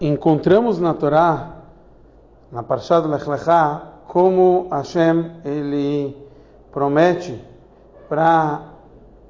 encontramos 0.00 0.78
na 0.78 0.94
Torá, 0.94 1.56
na 2.52 2.62
Parshá 2.62 3.00
do 3.00 3.08
Lech 3.08 3.28
Lechá, 3.28 3.82
como 4.06 4.68
Hashem 4.70 5.32
ele 5.44 6.16
promete 6.72 7.42
para 8.08 8.62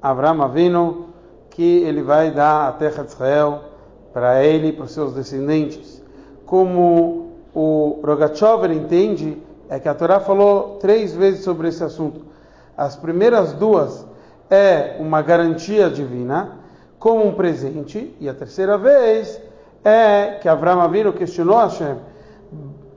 Abraão 0.00 0.42
Avino 0.42 1.06
que 1.50 1.78
ele 1.78 2.02
vai 2.02 2.30
dar 2.30 2.68
a 2.68 2.72
terra 2.72 3.02
de 3.02 3.10
Israel 3.10 3.64
para 4.12 4.44
ele 4.44 4.68
e 4.68 4.72
para 4.72 4.84
os 4.84 4.92
seus 4.92 5.12
descendentes. 5.12 6.02
Como 6.46 7.32
o 7.54 8.00
Rogachover 8.04 8.70
entende, 8.70 9.42
é 9.68 9.80
que 9.80 9.88
a 9.88 9.94
Torá 9.94 10.20
falou 10.20 10.76
três 10.80 11.14
vezes 11.14 11.42
sobre 11.42 11.68
esse 11.68 11.82
assunto. 11.82 12.24
As 12.76 12.94
primeiras 12.94 13.52
duas 13.54 14.06
é 14.48 14.96
uma 15.00 15.20
garantia 15.20 15.90
divina, 15.90 16.58
como 16.98 17.26
um 17.26 17.34
presente, 17.34 18.16
e 18.20 18.28
a 18.28 18.34
terceira 18.34 18.78
vez 18.78 19.40
é 19.84 20.38
que 20.40 20.48
Abraão 20.48 20.80
Avino 20.80 21.12
questionou 21.12 21.58
Hashem, 21.58 21.96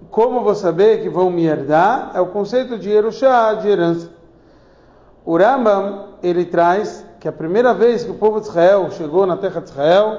como 0.09 0.41
vou 0.41 0.55
saber 0.55 1.01
que 1.01 1.09
vão 1.09 1.29
me 1.29 1.45
herdar? 1.45 2.11
É 2.13 2.19
o 2.19 2.27
conceito 2.27 2.77
de 2.77 2.89
Erushá, 2.89 3.53
de 3.53 3.69
herança. 3.69 4.09
O 5.23 5.37
Rambam, 5.37 6.07
ele 6.21 6.45
traz 6.45 7.05
que 7.19 7.27
a 7.27 7.31
primeira 7.31 7.73
vez 7.73 8.03
que 8.03 8.11
o 8.11 8.15
povo 8.15 8.41
de 8.41 8.47
Israel 8.47 8.89
chegou 8.91 9.25
na 9.25 9.37
terra 9.37 9.61
de 9.61 9.69
Israel, 9.69 10.17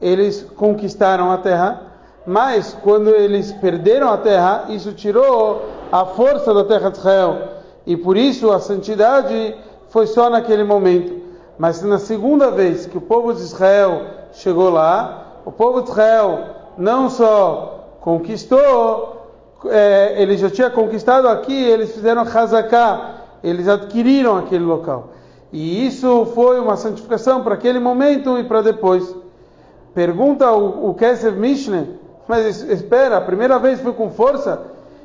eles 0.00 0.42
conquistaram 0.56 1.30
a 1.30 1.38
terra, 1.38 1.80
mas 2.26 2.76
quando 2.82 3.10
eles 3.10 3.52
perderam 3.52 4.12
a 4.12 4.18
terra, 4.18 4.64
isso 4.68 4.92
tirou 4.92 5.64
a 5.90 6.04
força 6.04 6.52
da 6.52 6.64
terra 6.64 6.90
de 6.90 6.98
Israel. 6.98 7.38
E 7.86 7.96
por 7.96 8.16
isso 8.16 8.50
a 8.52 8.58
santidade 8.58 9.56
foi 9.88 10.06
só 10.06 10.28
naquele 10.28 10.64
momento. 10.64 11.22
Mas 11.58 11.82
na 11.82 11.98
segunda 11.98 12.50
vez 12.50 12.86
que 12.86 12.98
o 12.98 13.00
povo 13.00 13.32
de 13.32 13.40
Israel 13.40 14.02
chegou 14.32 14.70
lá, 14.70 15.21
o 15.44 15.52
povo 15.52 15.82
de 15.82 15.90
Israel 15.90 16.44
não 16.76 17.10
só 17.10 17.96
conquistou, 18.00 19.26
é, 19.66 20.20
ele 20.20 20.36
já 20.36 20.50
tinha 20.50 20.70
conquistado 20.70 21.28
aqui, 21.28 21.54
eles 21.54 21.92
fizeram 21.92 22.22
Hazaká, 22.22 23.14
eles 23.42 23.68
adquiriram 23.68 24.36
aquele 24.38 24.64
local. 24.64 25.10
E 25.52 25.86
isso 25.86 26.26
foi 26.34 26.58
uma 26.58 26.76
santificação 26.76 27.42
para 27.42 27.54
aquele 27.54 27.78
momento 27.78 28.38
e 28.38 28.44
para 28.44 28.62
depois. 28.62 29.14
Pergunta 29.94 30.50
o, 30.52 30.90
o 30.90 30.94
Kesef 30.94 31.36
Mishneh, 31.36 31.86
mas 32.26 32.62
espera, 32.62 33.18
a 33.18 33.20
primeira 33.20 33.58
vez 33.58 33.80
foi 33.80 33.92
com 33.92 34.10
força 34.10 34.62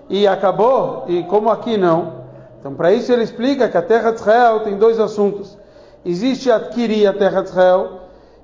e 0.10 0.26
acabou, 0.26 1.04
e 1.08 1.24
como 1.24 1.50
aqui 1.50 1.78
não. 1.78 2.26
Então, 2.60 2.74
para 2.74 2.94
isso 2.94 3.12
ele 3.12 3.24
explica 3.24 3.68
que 3.68 3.78
a 3.78 3.82
terra 3.82 4.12
de 4.12 4.20
Israel 4.20 4.62
tem 4.62 4.78
dois 4.78 5.00
assuntos. 5.00 5.58
Existe 6.06 6.50
adquirir 6.50 7.08
a 7.08 7.14
terra 7.14 7.42
de 7.42 7.50
Israel 7.50 8.02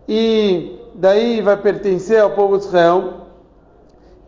e 0.07 0.82
daí 0.95 1.41
vai 1.41 1.57
pertencer 1.57 2.21
ao 2.21 2.31
povo 2.31 2.57
de 2.57 2.65
Israel. 2.65 3.13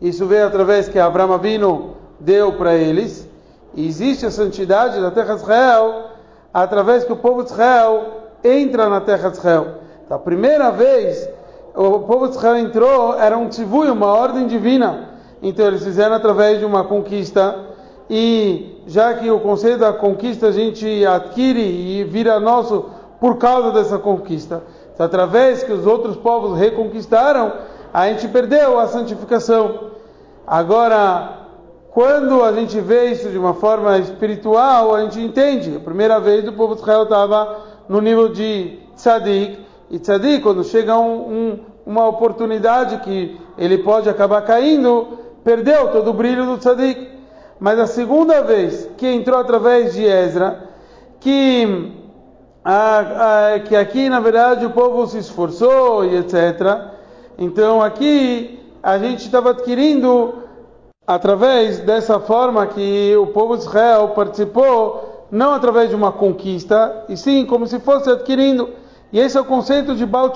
Isso 0.00 0.26
veio 0.26 0.46
através 0.46 0.88
que 0.88 0.98
Abraão 0.98 1.32
Avino 1.32 1.96
deu 2.20 2.52
para 2.52 2.74
eles. 2.74 3.28
E 3.74 3.86
existe 3.86 4.26
a 4.26 4.30
santidade 4.30 5.00
da 5.00 5.10
terra 5.10 5.34
de 5.34 5.42
Israel 5.42 6.10
através 6.52 7.04
que 7.04 7.12
o 7.12 7.16
povo 7.16 7.42
de 7.42 7.50
Israel 7.50 8.04
entra 8.42 8.88
na 8.88 9.00
terra 9.00 9.30
de 9.30 9.36
Israel. 9.36 9.66
Então, 10.04 10.16
a 10.16 10.20
primeira 10.20 10.70
vez 10.70 11.28
o 11.76 12.00
povo 12.00 12.28
de 12.28 12.36
Israel 12.36 12.56
entrou 12.56 13.14
era 13.18 13.36
um 13.36 13.48
tzivui, 13.48 13.90
uma 13.90 14.06
ordem 14.06 14.46
divina. 14.46 15.10
Então 15.42 15.66
eles 15.66 15.84
fizeram 15.84 16.14
através 16.16 16.58
de 16.58 16.64
uma 16.64 16.84
conquista 16.84 17.54
e 18.08 18.82
já 18.86 19.12
que 19.14 19.30
o 19.30 19.40
conceito 19.40 19.80
da 19.80 19.92
conquista 19.92 20.46
a 20.46 20.52
gente 20.52 21.04
adquire 21.04 21.60
e 21.60 22.04
vira 22.04 22.40
nosso 22.40 22.86
por 23.20 23.36
causa 23.36 23.72
dessa 23.72 23.98
conquista. 23.98 24.62
Então, 24.96 25.04
através 25.04 25.62
que 25.62 25.70
os 25.70 25.86
outros 25.86 26.16
povos 26.16 26.58
reconquistaram, 26.58 27.52
a 27.92 28.08
gente 28.08 28.26
perdeu 28.28 28.78
a 28.78 28.86
santificação. 28.86 29.90
Agora, 30.46 31.48
quando 31.90 32.42
a 32.42 32.50
gente 32.52 32.80
vê 32.80 33.10
isso 33.10 33.28
de 33.28 33.36
uma 33.36 33.52
forma 33.52 33.98
espiritual, 33.98 34.94
a 34.94 35.02
gente 35.02 35.20
entende. 35.20 35.76
A 35.76 35.80
primeira 35.80 36.18
vez 36.18 36.48
o 36.48 36.52
povo 36.54 36.74
de 36.74 36.80
Israel 36.80 37.02
estava 37.02 37.58
no 37.86 38.00
nível 38.00 38.30
de 38.30 38.78
tzadik, 38.96 39.58
e 39.90 39.98
tzadik, 39.98 40.40
quando 40.42 40.64
chega 40.64 40.98
um, 40.98 41.14
um, 41.14 41.60
uma 41.84 42.08
oportunidade 42.08 42.96
que 43.00 43.38
ele 43.58 43.76
pode 43.76 44.08
acabar 44.08 44.40
caindo, 44.46 45.18
perdeu 45.44 45.92
todo 45.92 46.08
o 46.08 46.14
brilho 46.14 46.46
do 46.46 46.56
tzadik. 46.56 47.06
Mas 47.60 47.78
a 47.78 47.86
segunda 47.86 48.42
vez 48.42 48.88
que 48.96 49.06
entrou 49.06 49.38
através 49.38 49.92
de 49.92 50.06
Ezra, 50.06 50.70
que 51.20 52.05
a, 52.68 53.54
a, 53.54 53.60
que 53.60 53.76
aqui 53.76 54.08
na 54.08 54.18
verdade 54.18 54.66
o 54.66 54.70
povo 54.70 55.06
se 55.06 55.18
esforçou 55.18 56.04
e 56.04 56.16
etc. 56.16 56.80
Então 57.38 57.80
aqui 57.80 58.58
a 58.82 58.98
gente 58.98 59.20
estava 59.20 59.50
adquirindo 59.50 60.42
através 61.06 61.78
dessa 61.78 62.18
forma 62.18 62.66
que 62.66 63.14
o 63.16 63.28
povo 63.28 63.56
de 63.56 63.62
Israel 63.62 64.08
participou, 64.08 65.28
não 65.30 65.52
através 65.52 65.90
de 65.90 65.94
uma 65.94 66.10
conquista, 66.10 67.04
e 67.08 67.16
sim 67.16 67.46
como 67.46 67.68
se 67.68 67.78
fosse 67.78 68.10
adquirindo. 68.10 68.70
E 69.12 69.20
esse 69.20 69.38
é 69.38 69.40
o 69.40 69.44
conceito 69.44 69.94
de 69.94 70.04
Baal 70.04 70.30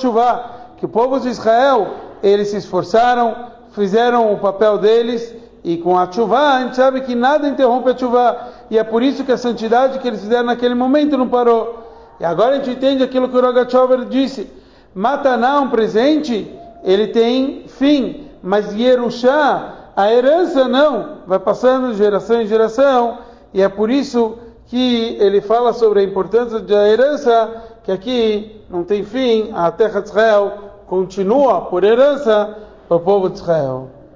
que 0.76 0.84
o 0.84 0.88
povo 0.88 1.18
de 1.18 1.28
Israel, 1.28 1.88
eles 2.22 2.48
se 2.48 2.58
esforçaram, 2.58 3.34
fizeram 3.72 4.32
o 4.32 4.38
papel 4.38 4.78
deles, 4.78 5.34
e 5.64 5.76
com 5.78 5.98
a 5.98 6.06
Tshuva, 6.06 6.38
a 6.38 6.60
gente 6.60 6.76
sabe 6.76 7.00
que 7.00 7.16
nada 7.16 7.48
interrompe 7.48 7.90
a 7.90 7.94
Tshuva, 7.94 8.38
e 8.70 8.78
é 8.78 8.84
por 8.84 9.02
isso 9.02 9.24
que 9.24 9.32
a 9.32 9.36
santidade 9.36 9.98
que 9.98 10.06
eles 10.06 10.20
fizeram 10.20 10.44
naquele 10.44 10.76
momento 10.76 11.18
não 11.18 11.28
parou. 11.28 11.79
E 12.20 12.24
agora 12.24 12.56
a 12.56 12.58
gente 12.58 12.76
entende 12.76 13.02
aquilo 13.02 13.30
que 13.30 13.36
o 13.36 13.40
Rogachover 13.40 14.04
disse. 14.04 14.46
Mataná, 14.94 15.58
um 15.60 15.70
presente, 15.70 16.54
ele 16.84 17.06
tem 17.06 17.64
fim, 17.66 18.28
mas 18.42 18.74
Yerushá, 18.74 19.92
a 19.96 20.12
herança 20.12 20.68
não, 20.68 21.18
vai 21.26 21.38
passando 21.38 21.92
de 21.92 21.98
geração 21.98 22.42
em 22.42 22.46
geração, 22.46 23.18
e 23.54 23.62
é 23.62 23.68
por 23.68 23.90
isso 23.90 24.38
que 24.66 25.16
ele 25.18 25.40
fala 25.40 25.72
sobre 25.72 26.00
a 26.00 26.02
importância 26.02 26.60
da 26.60 26.86
herança, 26.86 27.62
que 27.82 27.90
aqui 27.90 28.62
não 28.68 28.84
tem 28.84 29.02
fim, 29.02 29.50
a 29.54 29.70
terra 29.70 30.00
de 30.00 30.08
Israel 30.08 30.52
continua 30.86 31.62
por 31.62 31.84
herança 31.84 32.56
para 32.86 32.96
o 32.96 33.00
povo 33.00 33.30
de 33.30 33.38
Israel. 33.38 33.88